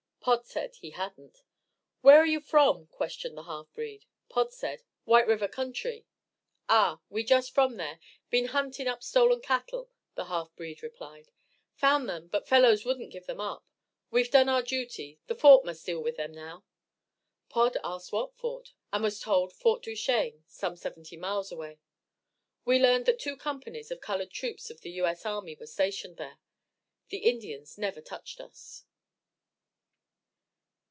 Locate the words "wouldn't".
12.85-13.11